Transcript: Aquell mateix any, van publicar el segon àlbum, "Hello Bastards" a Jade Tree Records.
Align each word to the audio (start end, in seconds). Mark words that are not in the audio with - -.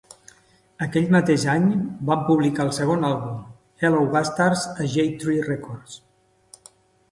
Aquell 0.85 1.11
mateix 1.15 1.45
any, 1.55 1.67
van 2.11 2.23
publicar 2.31 2.65
el 2.69 2.73
segon 2.79 3.05
àlbum, 3.11 3.37
"Hello 3.85 4.01
Bastards" 4.17 4.67
a 4.73 4.89
Jade 4.97 5.23
Tree 5.27 5.47
Records. 5.53 6.03